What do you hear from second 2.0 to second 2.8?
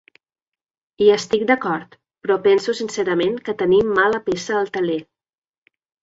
però penso